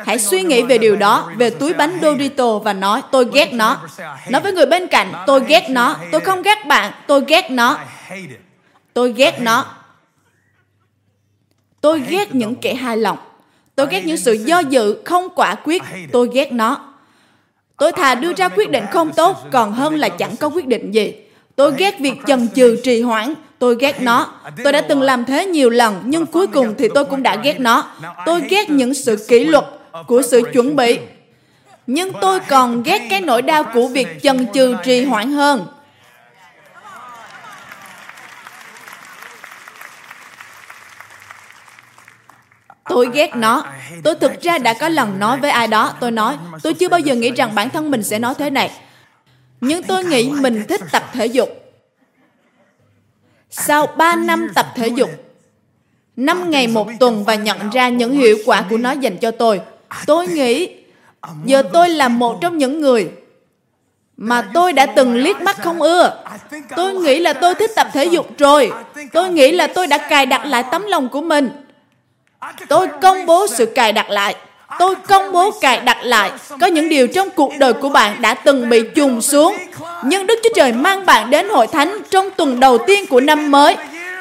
[0.05, 3.77] Hãy suy nghĩ về điều đó, về túi bánh Dorito và nói, tôi ghét nó.
[4.29, 5.95] Nói với người bên cạnh, tôi ghét nó.
[6.11, 7.77] Tôi không ghét bạn, tôi ghét nó.
[8.93, 9.65] Tôi ghét nó.
[11.81, 13.17] Tôi ghét những kẻ hài lòng.
[13.75, 15.83] Tôi ghét những sự do dự, không quả quyết.
[16.11, 16.77] Tôi ghét nó.
[17.77, 20.91] Tôi thà đưa ra quyết định không tốt còn hơn là chẳng có quyết định
[20.91, 21.13] gì.
[21.55, 23.33] Tôi ghét việc chần chừ trì hoãn.
[23.59, 24.33] Tôi ghét nó.
[24.63, 27.59] Tôi đã từng làm thế nhiều lần, nhưng cuối cùng thì tôi cũng đã ghét
[27.59, 27.91] nó.
[28.25, 29.65] Tôi ghét những sự kỷ luật
[30.07, 30.99] của sự chuẩn bị.
[31.87, 35.65] Nhưng tôi còn ghét cái nỗi đau của việc chần chừ trì hoãn hơn.
[42.89, 43.63] Tôi ghét nó.
[44.03, 46.99] Tôi thực ra đã có lần nói với ai đó, tôi nói, tôi chưa bao
[46.99, 48.71] giờ nghĩ rằng bản thân mình sẽ nói thế này.
[49.61, 51.49] Nhưng tôi nghĩ mình thích tập thể dục.
[53.49, 55.09] Sau 3 năm tập thể dục,
[56.15, 59.61] 5 ngày một tuần và nhận ra những hiệu quả của nó dành cho tôi,
[60.05, 60.69] tôi nghĩ
[61.45, 63.11] giờ tôi là một trong những người
[64.17, 66.23] mà tôi đã từng liếc mắt không ưa.
[66.75, 68.71] Tôi nghĩ là tôi thích tập thể dục rồi.
[69.13, 71.49] Tôi nghĩ là tôi đã cài đặt lại tấm lòng của mình
[72.67, 74.35] Tôi công bố sự cài đặt lại.
[74.79, 76.31] Tôi công bố cài đặt lại.
[76.61, 79.57] Có những điều trong cuộc đời của bạn đã từng bị trùng xuống.
[80.03, 83.51] Nhưng Đức Chúa Trời mang bạn đến hội thánh trong tuần đầu tiên của năm
[83.51, 83.75] mới.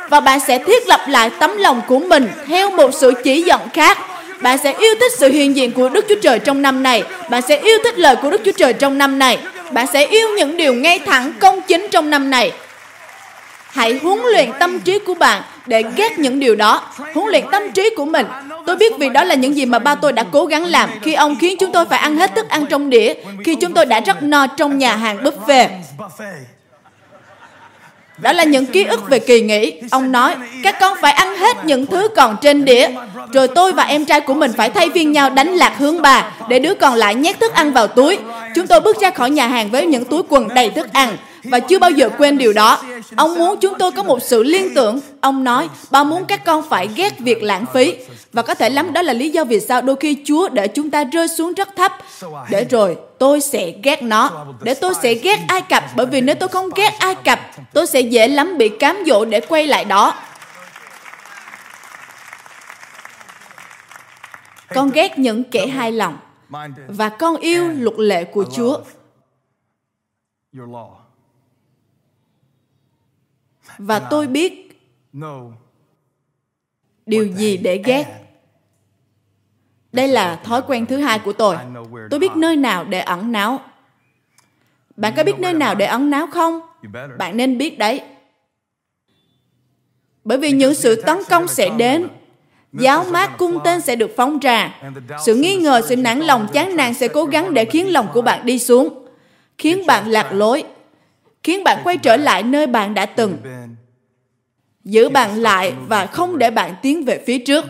[0.09, 3.61] Và bạn sẽ thiết lập lại tấm lòng của mình theo một sự chỉ dẫn
[3.73, 3.99] khác.
[4.41, 7.03] Bạn sẽ yêu thích sự hiện diện của Đức Chúa Trời trong năm này.
[7.31, 9.39] Bạn sẽ yêu thích lời của Đức Chúa Trời trong năm này.
[9.71, 12.53] Bạn sẽ yêu những điều ngay thẳng công chính trong năm này.
[13.71, 16.83] Hãy huấn luyện tâm trí của bạn để ghét những điều đó.
[17.15, 18.27] Huấn luyện tâm trí của mình.
[18.67, 21.15] Tôi biết vì đó là những gì mà ba tôi đã cố gắng làm khi
[21.15, 24.01] ông khiến chúng tôi phải ăn hết thức ăn trong đĩa, khi chúng tôi đã
[24.01, 25.69] rất no trong nhà hàng buffet.
[28.19, 29.81] Đó là những ký ức về kỳ nghỉ.
[29.91, 32.89] Ông nói, các con phải ăn hết những thứ còn trên đĩa.
[33.33, 36.31] Rồi tôi và em trai của mình phải thay phiên nhau đánh lạc hướng bà,
[36.49, 38.19] để đứa còn lại nhét thức ăn vào túi.
[38.55, 41.61] Chúng tôi bước ra khỏi nhà hàng với những túi quần đầy thức ăn và
[41.61, 42.83] chưa bao giờ quên điều đó.
[43.17, 45.01] Ông muốn chúng tôi có một sự liên tưởng.
[45.21, 47.95] Ông nói, ba muốn các con phải ghét việc lãng phí.
[48.33, 50.91] Và có thể lắm đó là lý do vì sao đôi khi Chúa để chúng
[50.91, 51.93] ta rơi xuống rất thấp.
[52.51, 54.47] Để rồi tôi sẽ ghét nó.
[54.63, 55.85] Để tôi sẽ ghét Ai Cập.
[55.97, 57.41] Bởi vì nếu tôi không ghét Ai Cập,
[57.73, 60.15] tôi sẽ dễ lắm bị cám dỗ để quay lại đó.
[64.75, 66.19] Con ghét những kẻ hài lòng.
[66.89, 68.79] Và con yêu luật lệ của Chúa
[73.79, 74.81] và tôi biết
[77.07, 78.07] điều gì để ghét.
[79.93, 81.57] đây là thói quen thứ hai của tôi.
[82.11, 83.61] tôi biết nơi nào để ẩn náu.
[84.97, 86.61] Bạn có biết nơi nào để ẩn náu không?
[87.19, 88.01] Bạn nên biết đấy.
[90.25, 92.09] Bởi vì những sự tấn công sẽ đến.
[92.73, 94.81] giáo mát cung tên sẽ được phóng ra.
[95.25, 98.23] Sự nghi ngờ sự nản lòng chán nản sẽ cố gắng để khiến lòng của
[98.23, 99.09] bạn đi xuống
[99.59, 100.65] khiến bạn lạc lối
[101.43, 103.39] khiến bạn quay trở lại nơi bạn đã từng.
[104.85, 107.65] Giữ bạn lại và không để bạn tiến về phía trước.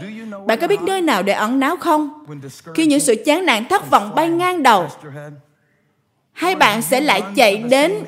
[0.46, 2.26] Bạn có biết nơi nào để ẩn náu không?
[2.74, 4.88] Khi những sự chán nản thất vọng bay ngang đầu
[6.32, 8.04] hay bạn sẽ lại chạy đến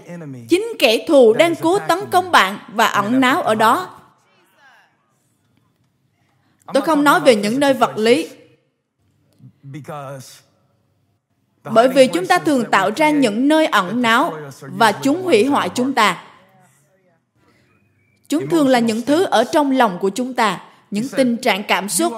[0.48, 3.96] chính kẻ thù đang cố tấn công bạn và ẩn náu ở đó.
[6.74, 8.28] Tôi không nói về những nơi vật lý
[11.64, 15.68] bởi vì chúng ta thường tạo ra những nơi ẩn náu và chúng hủy hoại
[15.68, 16.22] chúng ta.
[18.28, 21.88] Chúng thường là những thứ ở trong lòng của chúng ta, những tình trạng cảm
[21.88, 22.12] xúc.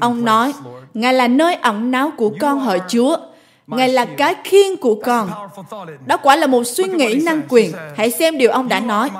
[0.00, 0.52] Ông nói,
[0.94, 3.16] ngài là nơi ẩn náu của con, hỡi chúa.
[3.66, 5.30] Ngài là cái khiên của con.
[6.06, 7.72] Đó quả là một suy nghĩ năng quyền.
[7.96, 9.10] Hãy xem điều ông đã nói.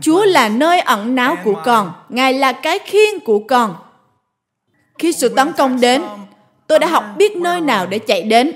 [0.00, 1.92] Chúa là nơi ẩn náu của con.
[2.08, 3.74] Ngài là cái khiên của con.
[4.98, 6.02] Khi sự tấn công đến,
[6.66, 8.52] tôi đã học biết nơi nào để chạy đến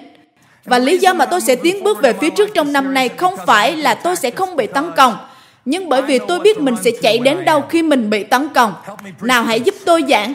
[0.65, 3.35] và lý do mà tôi sẽ tiến bước về phía trước trong năm nay không
[3.47, 5.17] phải là tôi sẽ không bị tấn công
[5.65, 8.75] nhưng bởi vì tôi biết mình sẽ chạy đến đâu khi mình bị tấn công
[9.21, 10.35] nào hãy giúp tôi giảng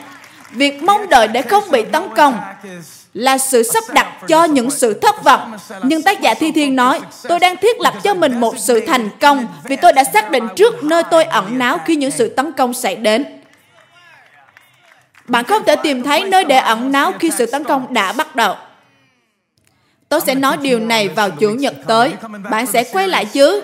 [0.51, 2.37] việc mong đợi để không bị tấn công
[3.13, 5.57] là sự sắp đặt cho những sự thất vọng.
[5.83, 9.09] Nhưng tác giả Thi Thiên nói, tôi đang thiết lập cho mình một sự thành
[9.21, 12.51] công vì tôi đã xác định trước nơi tôi ẩn náu khi những sự tấn
[12.51, 13.25] công xảy đến.
[15.25, 18.35] Bạn không thể tìm thấy nơi để ẩn náu khi sự tấn công đã bắt
[18.35, 18.55] đầu.
[20.09, 22.11] Tôi sẽ nói điều này vào Chủ nhật tới.
[22.51, 23.61] Bạn sẽ quay lại chứ?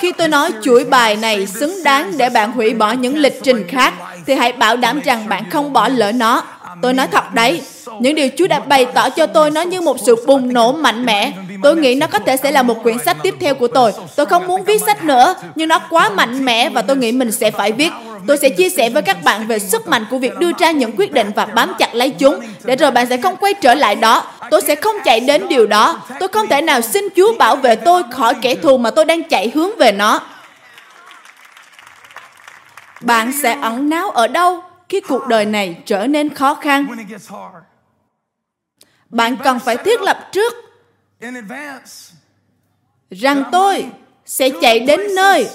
[0.00, 3.68] Khi tôi nói chuỗi bài này xứng đáng để bạn hủy bỏ những lịch trình
[3.68, 3.94] khác,
[4.26, 6.44] thì hãy bảo đảm rằng bạn không bỏ lỡ nó.
[6.82, 7.62] Tôi nói thật đấy,
[8.00, 11.06] những điều Chúa đã bày tỏ cho tôi nó như một sự bùng nổ mạnh
[11.06, 11.32] mẽ.
[11.62, 13.92] Tôi nghĩ nó có thể sẽ là một quyển sách tiếp theo của tôi.
[14.16, 17.32] Tôi không muốn viết sách nữa, nhưng nó quá mạnh mẽ và tôi nghĩ mình
[17.32, 17.92] sẽ phải viết.
[18.26, 20.92] Tôi sẽ chia sẻ với các bạn về sức mạnh của việc đưa ra những
[20.96, 23.94] quyết định và bám chặt lấy chúng, để rồi bạn sẽ không quay trở lại
[23.94, 24.24] đó.
[24.50, 26.02] Tôi sẽ không chạy đến điều đó.
[26.20, 29.22] Tôi không thể nào xin Chúa bảo vệ tôi khỏi kẻ thù mà tôi đang
[29.22, 30.20] chạy hướng về nó.
[33.00, 36.86] Bạn sẽ ẩn náu ở đâu khi cuộc đời này trở nên khó khăn?
[39.08, 40.54] Bạn cần phải thiết lập trước.
[43.10, 43.86] Rằng tôi
[44.26, 45.48] sẽ chạy đến nơi.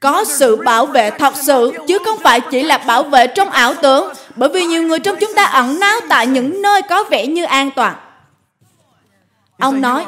[0.00, 3.74] Có sự bảo vệ thật sự chứ không phải chỉ là bảo vệ trong ảo
[3.82, 7.26] tưởng bởi vì nhiều người trong chúng ta ẩn náu tại những nơi có vẻ
[7.26, 7.96] như an toàn.
[9.58, 10.06] Ông nói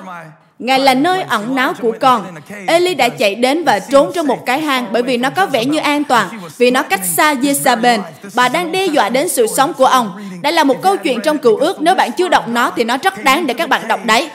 [0.58, 2.26] Ngài là nơi ẩn náu của con.
[2.66, 5.64] Eli đã chạy đến và trốn trong một cái hang bởi vì nó có vẻ
[5.64, 8.00] như an toàn, vì nó cách xa Jezabel.
[8.34, 10.27] Bà đang đe dọa đến sự sống của ông.
[10.42, 11.82] Đây là một câu chuyện trong cựu ước.
[11.82, 14.30] Nếu bạn chưa đọc nó thì nó rất đáng để các bạn đọc đấy.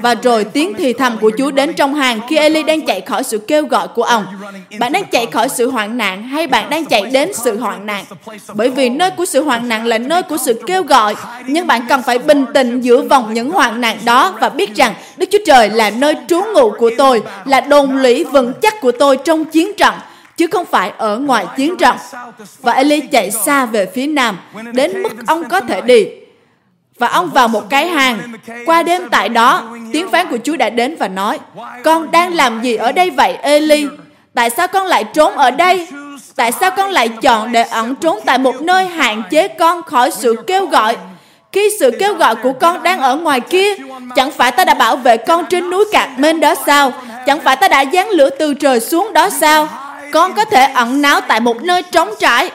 [0.00, 3.24] Và rồi tiếng thì thầm của Chúa đến trong hàng khi Eli đang chạy khỏi
[3.24, 4.26] sự kêu gọi của ông.
[4.78, 8.04] Bạn đang chạy khỏi sự hoạn nạn hay bạn đang chạy đến sự hoạn nạn?
[8.54, 11.14] Bởi vì nơi của sự hoạn nạn là nơi của sự kêu gọi.
[11.46, 14.94] Nhưng bạn cần phải bình tĩnh giữa vòng những hoạn nạn đó và biết rằng
[15.16, 18.92] Đức Chúa Trời là nơi trú ngụ của tôi, là đồn lũy vững chắc của
[18.92, 19.94] tôi trong chiến trận,
[20.36, 21.96] chứ không phải ở ngoài chiến trận.
[22.60, 24.38] Và Eli chạy xa về phía nam,
[24.72, 26.06] đến mức ông có thể đi.
[26.98, 28.18] Và ông vào một cái hang.
[28.66, 31.38] Qua đêm tại đó, tiếng phán của Chúa đã đến và nói,
[31.84, 33.86] Con đang làm gì ở đây vậy, Eli?
[34.34, 35.88] Tại sao con lại trốn ở đây?
[36.36, 40.10] Tại sao con lại chọn để ẩn trốn tại một nơi hạn chế con khỏi
[40.10, 40.96] sự kêu gọi?
[41.52, 43.74] Khi sự kêu gọi của con đang ở ngoài kia,
[44.16, 46.92] chẳng phải ta đã bảo vệ con trên núi Cạc Mên đó sao?
[47.26, 49.68] Chẳng phải ta đã giáng lửa từ trời xuống đó sao?
[50.12, 52.50] Con có thể ẩn náu tại một nơi trống trải.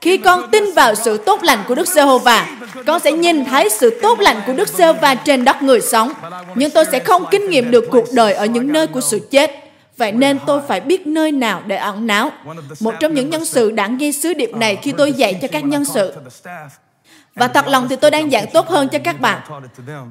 [0.00, 2.46] Khi con tin vào sự tốt lành của Đức Giê-hô-va,
[2.86, 6.12] con sẽ nhìn thấy sự tốt lành của Đức Giê-hô-va trên đất người sống.
[6.54, 9.50] Nhưng tôi sẽ không kinh nghiệm được cuộc đời ở những nơi của sự chết.
[9.96, 12.30] Vậy nên tôi phải biết nơi nào để ẩn náu.
[12.80, 15.64] Một trong những nhân sự đã ghi sứ điệp này khi tôi dạy cho các
[15.64, 16.12] nhân sự
[17.34, 19.40] và thật lòng thì tôi đang giảng tốt hơn cho các bạn.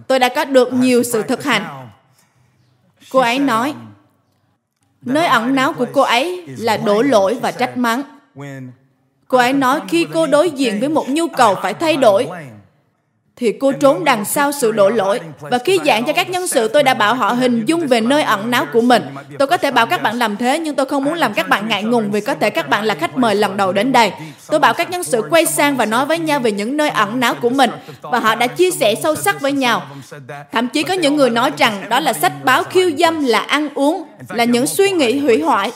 [0.08, 1.90] Tôi đã có được nhiều sự thực hành.
[3.10, 3.74] Cô ấy nói,
[5.02, 8.02] nơi ẩn náu của cô ấy là đổ lỗi và trách mắng.
[9.28, 12.28] Cô ấy nói khi cô đối diện với một nhu cầu phải thay đổi,
[13.42, 15.20] thì cô trốn đằng sau sự đổ lỗi.
[15.40, 18.24] Và khi giảng cho các nhân sự, tôi đã bảo họ hình dung về nơi
[18.24, 19.04] ẩn náu của mình.
[19.40, 21.68] Tôi có thể bảo các bạn làm thế, nhưng tôi không muốn làm các bạn
[21.68, 24.12] ngại ngùng vì có thể các bạn là khách mời lần đầu đến đây.
[24.48, 27.20] Tôi bảo các nhân sự quay sang và nói với nhau về những nơi ẩn
[27.20, 27.72] náu của mình.
[28.02, 29.84] Và họ đã chia sẻ sâu sắc với nhau.
[30.52, 33.70] Thậm chí có những người nói rằng đó là sách báo khiêu dâm là ăn
[33.74, 35.72] uống, là những suy nghĩ hủy hoại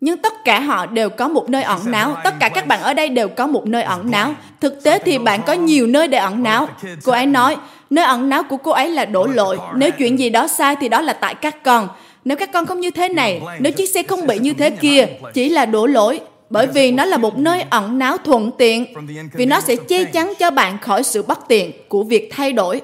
[0.00, 2.16] nhưng tất cả họ đều có một nơi ẩn náu.
[2.24, 4.34] tất cả các bạn ở đây đều có một nơi ẩn náu.
[4.60, 6.68] thực tế thì bạn có nhiều nơi để ẩn náu.
[7.04, 7.56] cô ấy nói
[7.90, 9.58] nơi ẩn náu của cô ấy là đổ lỗi.
[9.74, 11.88] nếu chuyện gì đó sai thì đó là tại các con.
[12.24, 15.06] Nếu các con không như thế này nếu chiếc xe không bị như thế kia
[15.34, 16.20] chỉ là đổ lỗi.
[16.50, 18.86] Bởi vì nó là một nơi ẩn náu thuận tiện
[19.32, 22.80] vì nó sẽ che chắn cho bạn khỏi sự bất tiện của việc thay đổi.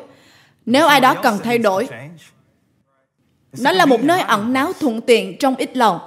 [0.67, 1.89] Nếu ai đó cần thay đổi
[3.59, 6.01] nó là một nơi ẩn náu thuận tiện trong ít lâu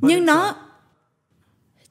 [0.00, 0.54] nhưng nó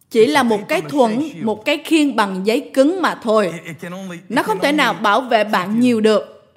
[0.10, 3.54] chỉ là một cái thuẫn, một cái khiên bằng giấy cứng mà thôi.
[4.30, 6.54] Nó không thể nào bảo vệ bạn nhiều được.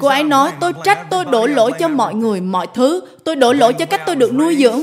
[0.00, 3.00] Cô ấy nói, tôi trách tôi đổ lỗi cho mọi người, mọi thứ.
[3.24, 4.80] Tôi đổ lỗi cho cách tôi được nuôi dưỡng.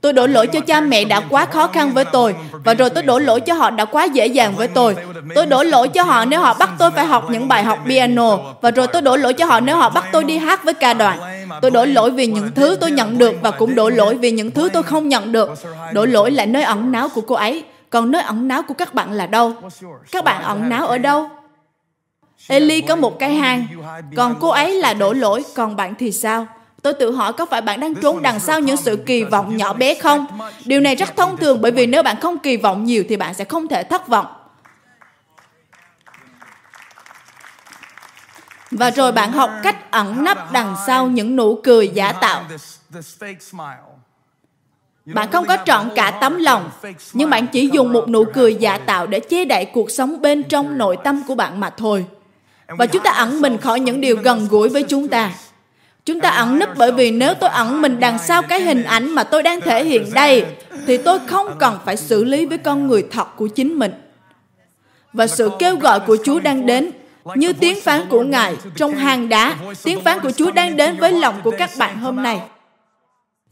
[0.00, 3.02] Tôi đổ lỗi cho cha mẹ đã quá khó khăn với tôi và rồi tôi
[3.02, 4.96] đổ lỗi cho họ đã quá dễ dàng với tôi.
[5.34, 8.38] Tôi đổ lỗi cho họ nếu họ bắt tôi phải học những bài học piano
[8.60, 10.94] và rồi tôi đổ lỗi cho họ nếu họ bắt tôi đi hát với ca
[10.94, 11.18] đoàn.
[11.62, 14.50] Tôi đổ lỗi vì những thứ tôi nhận được và cũng đổ lỗi vì những
[14.50, 15.50] thứ tôi không nhận được.
[15.92, 17.64] Đổ lỗi là nơi ẩn náu của cô ấy.
[17.90, 19.52] Còn nơi ẩn náu của các bạn là đâu?
[20.12, 21.28] Các bạn ẩn náu ở đâu?
[22.48, 23.66] Eli có một cái hang,
[24.16, 26.46] còn cô ấy là đổ lỗi, còn bạn thì sao?
[26.82, 29.72] Tôi tự hỏi có phải bạn đang trốn đằng sau những sự kỳ vọng nhỏ
[29.72, 30.26] bé không?
[30.64, 33.34] Điều này rất thông thường bởi vì nếu bạn không kỳ vọng nhiều thì bạn
[33.34, 34.26] sẽ không thể thất vọng.
[38.70, 42.44] Và rồi bạn học cách ẩn nấp đằng sau những nụ cười giả tạo.
[45.06, 46.70] Bạn không có trọn cả tấm lòng,
[47.12, 50.42] nhưng bạn chỉ dùng một nụ cười giả tạo để che đậy cuộc sống bên
[50.42, 52.06] trong nội tâm của bạn mà thôi.
[52.68, 55.30] Và chúng ta ẩn mình khỏi những điều gần gũi với chúng ta.
[56.04, 59.10] Chúng ta ẩn nấp bởi vì nếu tôi ẩn mình đằng sau cái hình ảnh
[59.10, 60.44] mà tôi đang thể hiện đây,
[60.86, 63.92] thì tôi không cần phải xử lý với con người thật của chính mình.
[65.12, 66.90] Và sự kêu gọi của Chúa đang đến
[67.34, 71.12] như tiếng phán của Ngài trong hang đá, tiếng phán của Chúa đang đến với
[71.12, 72.40] lòng của các bạn hôm nay.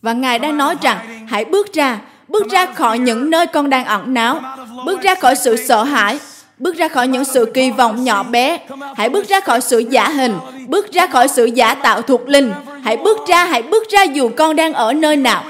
[0.03, 3.85] Và Ngài đang nói rằng, hãy bước ra, bước ra khỏi những nơi con đang
[3.85, 4.41] ẩn náu,
[4.87, 6.19] bước ra khỏi sự sợ hãi,
[6.59, 8.59] bước ra khỏi những sự kỳ vọng nhỏ bé.
[8.97, 10.38] Hãy bước ra khỏi sự giả hình.
[10.66, 12.53] Bước ra khỏi sự giả tạo thuộc linh.
[12.85, 15.44] Hãy bước ra, hãy bước ra dù con đang ở nơi nào.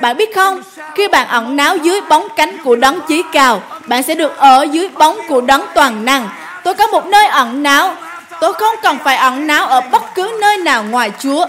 [0.00, 0.62] Bạn biết không?
[0.94, 4.62] Khi bạn ẩn náu dưới bóng cánh của đấng chí cao, bạn sẽ được ở
[4.62, 6.28] dưới bóng của đấng toàn năng.
[6.64, 7.94] Tôi có một nơi ẩn náu.
[8.40, 11.46] Tôi không cần phải ẩn náu ở bất cứ nơi nào ngoài chúa.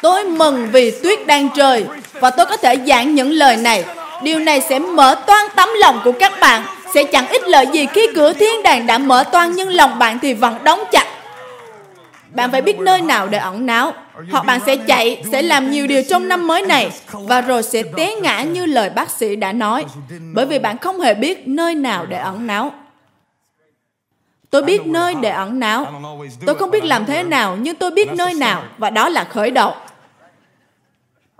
[0.00, 1.86] Tôi mừng vì tuyết đang rơi
[2.20, 3.84] và tôi có thể giảng những lời này.
[4.22, 6.62] Điều này sẽ mở toan tấm lòng của các bạn.
[6.94, 10.18] Sẽ chẳng ích lợi gì khi cửa thiên đàng đã mở toan Nhưng lòng bạn
[10.18, 11.06] thì vẫn đóng chặt.
[12.34, 13.92] Bạn phải biết nơi nào để ẩn náu.
[14.30, 16.90] Hoặc bạn sẽ chạy, sẽ làm nhiều điều trong năm mới này.
[17.12, 19.84] Và rồi sẽ té ngã như lời bác sĩ đã nói.
[20.34, 22.72] Bởi vì bạn không hề biết nơi nào để ẩn náu.
[24.50, 25.86] Tôi biết nơi để ẩn náu.
[26.46, 28.62] Tôi không biết làm thế nào Nhưng tôi biết nơi nào.
[28.78, 29.74] Và đó là khởi đầu.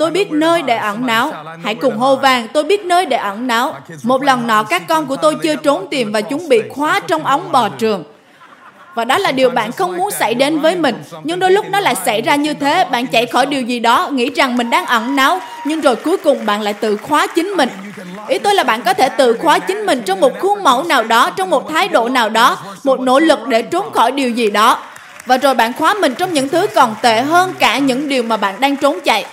[0.05, 1.33] Tôi biết nơi để ẩn náu.
[1.65, 3.75] Hãy cùng hô vàng, tôi biết nơi để ẩn náu.
[4.03, 7.25] Một lần nọ các con của tôi chưa trốn tìm và chúng bị khóa trong
[7.25, 8.05] ống bò trường.
[8.95, 11.03] Và đó là điều bạn không muốn xảy đến với mình.
[11.25, 12.87] Nhưng đôi lúc nó lại xảy ra như thế.
[12.91, 15.41] Bạn chạy khỏi điều gì đó, nghĩ rằng mình đang ẩn náu.
[15.67, 17.69] Nhưng rồi cuối cùng bạn lại tự khóa chính mình.
[18.29, 21.03] Ý tôi là bạn có thể tự khóa chính mình trong một khuôn mẫu nào
[21.03, 24.51] đó, trong một thái độ nào đó, một nỗ lực để trốn khỏi điều gì
[24.51, 24.79] đó
[25.27, 28.37] và rồi bạn khóa mình trong những thứ còn tệ hơn cả những điều mà
[28.37, 29.27] bạn đang trốn chạy.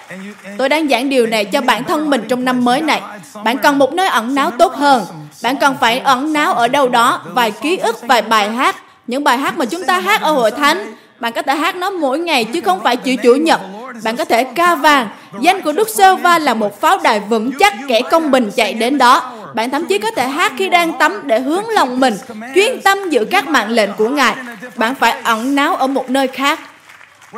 [0.58, 3.02] Tôi đang giảng điều này cho bản thân mình trong năm mới này.
[3.44, 5.06] Bạn cần một nơi ẩn náu tốt hơn.
[5.44, 8.76] Bạn cần phải ẩn náu ở đâu đó, vài ký ức, vài bài hát.
[9.08, 11.90] Những bài hát mà chúng ta hát ở hội thánh, bạn có thể hát nó
[11.90, 13.62] mỗi ngày chứ không phải chỉ chủ nhật.
[14.04, 15.10] Bạn có thể ca vàng.
[15.42, 18.74] Danh của Đức Sơ Va là một pháo đài vững chắc kẻ công bình chạy
[18.74, 19.32] đến đó.
[19.56, 22.14] Bạn thậm chí có thể hát khi đang tắm để hướng lòng mình,
[22.56, 24.36] chuyên tâm giữ các mạng lệnh của Ngài.
[24.76, 26.60] Bạn phải ẩn náu ở một nơi khác.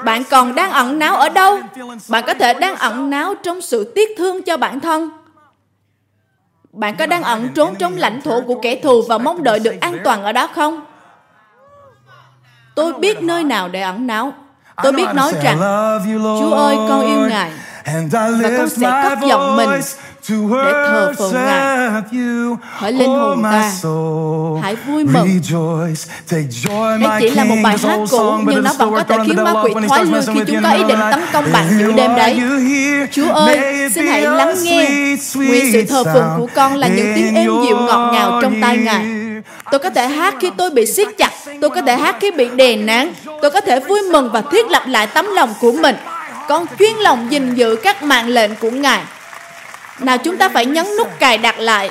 [0.04, 1.60] Bạn còn đang ẩn náu ở đâu?
[2.08, 5.10] Bạn có thể đang ẩn náu trong sự tiếc thương cho bản thân.
[6.72, 9.74] Bạn có đang ẩn trốn trong lãnh thổ của kẻ thù và mong đợi được
[9.82, 10.82] an toàn ở đó không?
[12.76, 14.34] Tôi biết nơi nào để ẩn náu.
[14.84, 15.58] Tôi biết nói rằng,
[16.40, 17.52] Chúa ơi, con yêu Ngài
[18.12, 19.70] và con sẽ cất giọng mình
[20.30, 21.90] để thờ phượng Ngài.
[22.78, 23.72] Hỡi linh hồn ta,
[24.62, 25.42] hãy vui mừng.
[26.32, 26.48] Đây
[27.20, 30.06] chỉ là một bài hát cũ, nhưng nó vẫn có thể khiến ma quỷ thoái
[30.06, 32.42] lui khi chúng có ý định tấn công bạn giữa đêm đấy.
[33.12, 35.16] Chúa ơi, xin hãy lắng nghe.
[35.36, 38.78] Nguyện sự thờ phượng của con là những tiếng êm dịu ngọt ngào trong tai
[38.78, 39.06] Ngài.
[39.72, 41.32] Tôi có thể hát khi tôi bị siết chặt.
[41.62, 43.14] Tôi có thể hát khi bị đè nén.
[43.42, 45.96] Tôi có thể vui mừng và thiết lập lại tấm lòng của mình.
[46.48, 49.02] Con chuyên lòng gìn giữ các mạng lệnh của Ngài.
[50.00, 51.90] Nào, chúng ta phải nhấn nút cài đặt lại.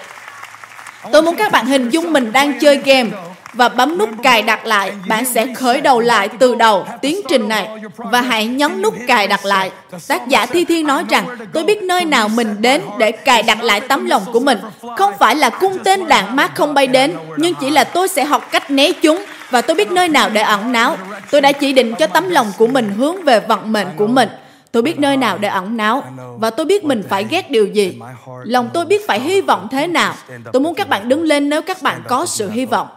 [1.13, 3.11] Tôi muốn các bạn hình dung mình đang chơi game
[3.53, 7.49] và bấm nút cài đặt lại, bạn sẽ khởi đầu lại từ đầu tiến trình
[7.49, 9.71] này và hãy nhấn nút cài đặt lại.
[10.09, 13.63] Tác giả Thi Thiên nói rằng, tôi biết nơi nào mình đến để cài đặt
[13.63, 14.59] lại tấm lòng của mình.
[14.97, 18.25] Không phải là cung tên đạn mát không bay đến, nhưng chỉ là tôi sẽ
[18.25, 20.97] học cách né chúng và tôi biết nơi nào để ẩn náu.
[21.31, 24.29] Tôi đã chỉ định cho tấm lòng của mình hướng về vận mệnh của mình.
[24.73, 26.05] Tôi biết nơi nào để ẩn náu
[26.39, 27.99] và tôi biết mình phải ghét điều gì.
[28.45, 30.15] Lòng tôi biết phải hy vọng thế nào.
[30.53, 32.89] Tôi muốn các bạn đứng lên nếu các bạn có sự hy vọng.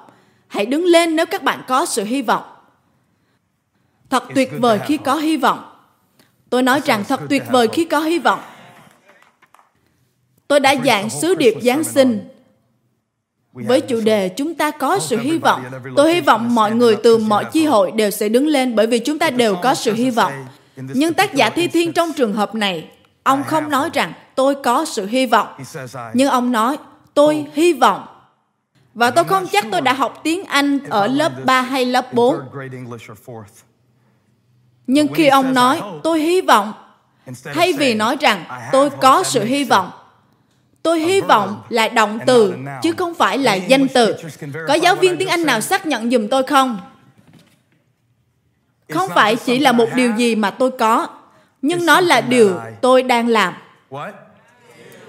[0.55, 2.43] Hãy đứng lên nếu các bạn có sự hy vọng.
[4.09, 5.63] Thật tuyệt vời khi có hy vọng.
[6.49, 8.39] Tôi nói rằng thật tuyệt vời khi có hy vọng.
[10.47, 12.29] Tôi đã dạng sứ điệp Giáng sinh.
[13.53, 15.63] Với chủ đề chúng ta có sự hy vọng.
[15.95, 18.99] tôi hy vọng mọi người từ mọi chi hội đều sẽ đứng lên bởi vì
[18.99, 20.33] chúng ta đều có sự hy vọng.
[20.75, 22.87] nhưng tác giả thi thiên trong trường hợp này
[23.23, 25.47] ông không nói rằng tôi có sự hy vọng.
[26.13, 26.77] Nhưng ông nói
[27.13, 28.14] tôi hy vọng
[28.95, 32.35] và tôi không chắc tôi đã học tiếng Anh ở lớp 3 hay lớp 4.
[34.87, 36.73] Nhưng khi ông nói, tôi hy vọng,
[37.43, 39.91] thay vì nói rằng tôi có sự hy vọng,
[40.83, 42.53] tôi hy vọng là động từ,
[42.83, 44.15] chứ không phải là danh từ.
[44.67, 46.79] Có giáo viên tiếng Anh nào xác nhận dùm tôi không?
[48.89, 51.07] Không phải chỉ là một điều gì mà tôi có,
[51.61, 53.53] nhưng nó là điều tôi đang làm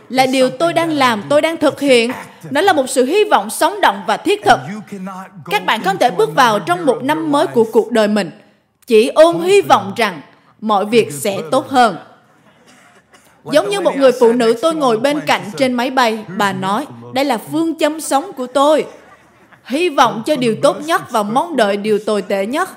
[0.08, 2.12] là điều tôi đang làm, tôi đang thực hiện.
[2.50, 4.60] Nó là một sự hy vọng sống động và thiết thực.
[5.44, 8.30] Các bạn không thể bước vào trong một năm mới của cuộc đời mình
[8.86, 10.20] chỉ ôm hy vọng rằng
[10.60, 11.96] mọi việc sẽ tốt hơn.
[13.52, 16.86] Giống như một người phụ nữ tôi ngồi bên cạnh trên máy bay, bà nói,
[17.12, 18.86] đây là phương châm sống của tôi.
[19.64, 22.70] Hy vọng cho điều tốt nhất và mong đợi điều tồi tệ nhất.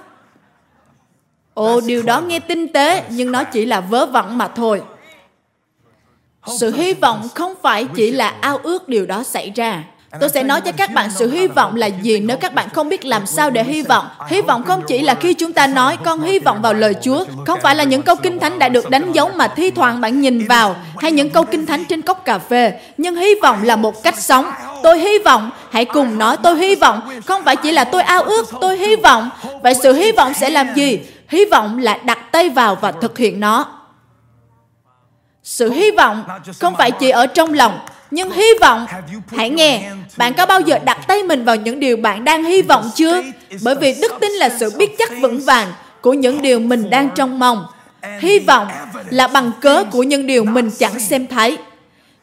[1.53, 4.81] Ồ, điều đó nghe tinh tế, nhưng nó chỉ là vớ vẩn mà thôi
[6.47, 9.83] sự hy vọng không phải chỉ là ao ước điều đó xảy ra.
[10.19, 12.89] Tôi sẽ nói cho các bạn, sự hy vọng là gì nếu các bạn không
[12.89, 14.05] biết làm sao để hy vọng.
[14.27, 17.25] Hy vọng không chỉ là khi chúng ta nói con hy vọng vào lời chúa,
[17.45, 20.21] không phải là những câu kinh thánh đã được đánh dấu mà thi thoảng bạn
[20.21, 22.73] nhìn vào, hay những câu kinh thánh trên cốc cà phê.
[22.97, 24.45] Nhưng hy vọng là một cách sống.
[24.83, 27.01] Tôi hy vọng, hãy cùng nói tôi hy vọng.
[27.25, 29.29] Không phải chỉ là tôi ao ước, tôi hy vọng.
[29.63, 30.99] Vậy sự hy vọng sẽ làm gì?
[31.27, 33.78] Hy vọng là đặt tay vào và thực hiện nó
[35.49, 36.23] sự hy vọng
[36.59, 37.79] không phải chỉ ở trong lòng,
[38.11, 38.85] nhưng hy vọng,
[39.37, 42.61] hãy nghe, bạn có bao giờ đặt tay mình vào những điều bạn đang hy
[42.61, 43.21] vọng chưa?
[43.63, 47.09] Bởi vì đức tin là sự biết chắc vững vàng của những điều mình đang
[47.15, 47.65] trông mong.
[48.19, 48.67] Hy vọng
[49.09, 51.57] là bằng cớ của những điều mình chẳng xem thấy.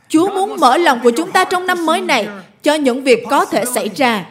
[0.08, 2.28] Chúa muốn mở lòng của chúng ta trong năm mới này
[2.62, 4.24] cho những việc có thể xảy ra.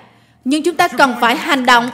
[0.46, 1.90] Nhưng chúng ta cần phải hành động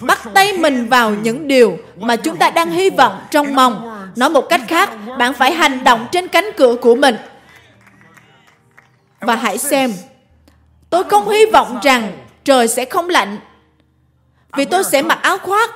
[0.00, 4.30] bắt tay mình vào những điều mà chúng ta đang hy vọng trong mong nói
[4.30, 7.16] một cách khác bạn phải hành động trên cánh cửa của mình
[9.20, 9.92] và hãy xem
[10.90, 12.12] tôi không hy vọng rằng
[12.44, 13.38] trời sẽ không lạnh
[14.56, 15.70] vì tôi sẽ mặc áo khoác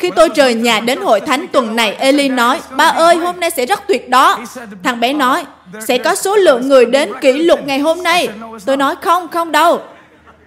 [0.00, 3.50] Khi tôi rời nhà đến hội thánh tuần này, Eli nói, ba ơi, hôm nay
[3.50, 4.38] sẽ rất tuyệt đó.
[4.82, 5.44] Thằng bé nói,
[5.88, 8.28] sẽ có số lượng người đến kỷ lục ngày hôm nay.
[8.66, 9.80] Tôi nói, không, không đâu.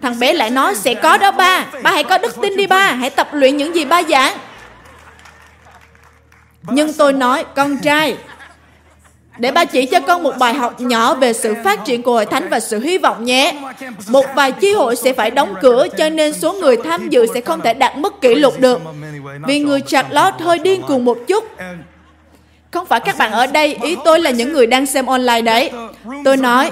[0.04, 2.92] Thằng bé lại nói, sẽ có đó ba Ba hãy có đức tin đi ba
[2.92, 4.38] Hãy tập luyện những gì ba giảng
[6.64, 8.18] Nhưng tôi nói, con trai,
[9.38, 12.26] để ba chỉ cho con một bài học nhỏ về sự phát triển của hội
[12.26, 13.62] thánh và sự hy vọng nhé.
[14.08, 17.42] Một vài chi hội sẽ phải đóng cửa, cho nên số người tham dự sẽ
[17.42, 18.82] không thể đạt mức kỷ lục được.
[19.48, 21.44] Vì người Charlotte hơi điên cuồng một chút
[22.74, 25.72] không phải các bạn ở đây, ý tôi là những người đang xem online đấy.
[26.26, 26.72] Tôi nói,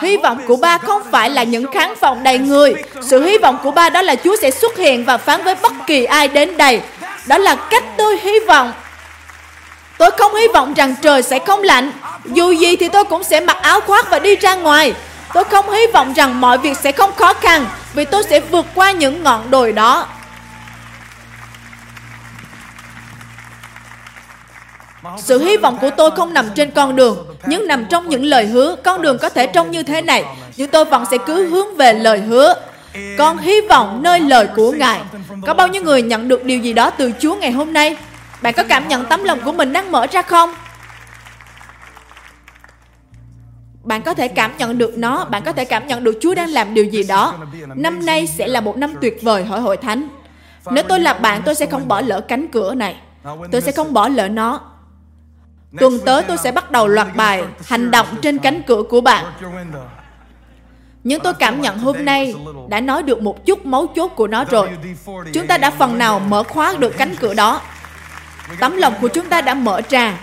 [0.00, 2.74] hy vọng của ba không phải là những khán phòng đầy người.
[3.02, 5.72] Sự hy vọng của ba đó là Chúa sẽ xuất hiện và phán với bất
[5.86, 6.80] kỳ ai đến đây.
[7.26, 8.72] Đó là cách tôi hy vọng.
[9.98, 11.92] Tôi không hy vọng rằng trời sẽ không lạnh.
[12.24, 14.92] Dù gì thì tôi cũng sẽ mặc áo khoác và đi ra ngoài.
[15.34, 18.66] Tôi không hy vọng rằng mọi việc sẽ không khó khăn vì tôi sẽ vượt
[18.74, 20.06] qua những ngọn đồi đó.
[25.18, 28.46] Sự hy vọng của tôi không nằm trên con đường, nhưng nằm trong những lời
[28.46, 28.76] hứa.
[28.84, 30.24] Con đường có thể trông như thế này,
[30.56, 32.54] nhưng tôi vẫn sẽ cứ hướng về lời hứa.
[33.18, 35.00] Con hy vọng nơi lời của Ngài.
[35.46, 37.96] Có bao nhiêu người nhận được điều gì đó từ Chúa ngày hôm nay?
[38.42, 40.54] Bạn có cảm nhận tấm lòng của mình đang mở ra không?
[43.82, 46.48] Bạn có thể cảm nhận được nó, bạn có thể cảm nhận được Chúa đang
[46.48, 47.34] làm điều gì đó.
[47.74, 50.08] Năm nay sẽ là một năm tuyệt vời hỏi hội thánh.
[50.70, 52.96] Nếu tôi là bạn, tôi sẽ không bỏ lỡ cánh cửa này.
[53.52, 54.60] Tôi sẽ không bỏ lỡ nó.
[55.78, 59.24] Tuần tới tôi sẽ bắt đầu loạt bài hành động trên cánh cửa của bạn.
[61.04, 62.34] Nhưng tôi cảm nhận hôm nay
[62.68, 64.70] đã nói được một chút mấu chốt của nó rồi.
[65.32, 67.60] Chúng ta đã phần nào mở khóa được cánh cửa đó.
[68.60, 70.18] Tấm lòng của chúng ta đã mở ra.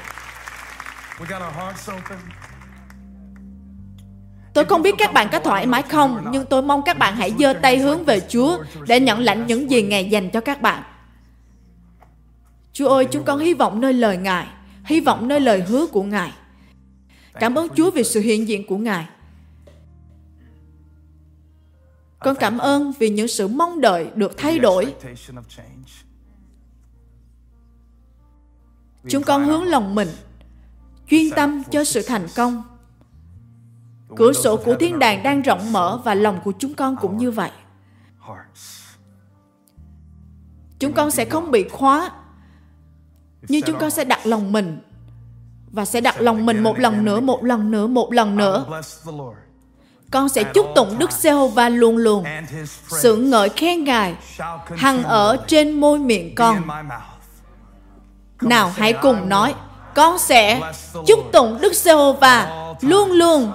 [4.53, 7.33] Tôi không biết các bạn có thoải mái không, nhưng tôi mong các bạn hãy
[7.39, 10.83] giơ tay hướng về Chúa để nhận lãnh những gì Ngài dành cho các bạn.
[12.73, 14.47] Chúa ơi, chúng con hy vọng nơi lời Ngài
[14.87, 16.33] hy vọng nơi lời hứa của Ngài.
[17.33, 19.07] Cảm ơn Chúa vì sự hiện diện của Ngài.
[22.19, 24.95] Con cảm ơn vì những sự mong đợi được thay đổi.
[29.09, 30.09] Chúng con hướng lòng mình,
[31.09, 32.63] chuyên tâm cho sự thành công.
[34.15, 37.31] Cửa sổ của thiên đàng đang rộng mở và lòng của chúng con cũng như
[37.31, 37.51] vậy.
[40.79, 42.11] Chúng con sẽ không bị khóa
[43.47, 44.79] nhưng chúng con sẽ đặt lòng mình
[45.71, 48.65] và sẽ đặt lòng mình một lần nữa, một lần nữa, một lần nữa.
[50.11, 52.25] Con sẽ chúc tụng Đức Giê-hô-va luôn luôn.
[52.87, 54.15] Sự ngợi khen Ngài
[54.77, 56.67] hằng ở trên môi miệng con.
[58.41, 59.53] Nào hãy cùng nói,
[59.95, 60.61] con sẽ
[61.07, 62.49] chúc tụng Đức Giê-hô-va
[62.81, 63.51] luôn luôn.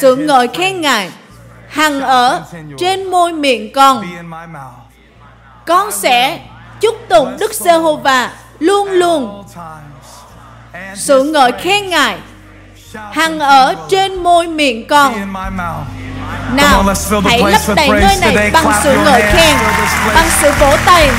[0.00, 1.10] Sự ngợi khen Ngài
[1.68, 2.42] hằng ở
[2.78, 4.04] trên môi miệng con.
[5.66, 6.40] Con sẽ
[6.80, 9.44] chúc tụng Đức Giê-hô-va luôn luôn.
[10.96, 12.18] Sự ngợi khen Ngài
[13.12, 15.34] hằng ở trên môi miệng con.
[16.54, 16.84] Nào,
[17.24, 19.56] hãy lấp đầy nơi này bằng sự ngợi khen,
[20.14, 21.10] bằng sự vỗ tay.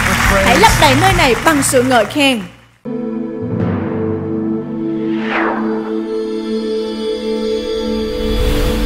[0.45, 2.41] Hãy lấp đầy nơi này bằng sự ngợi khen.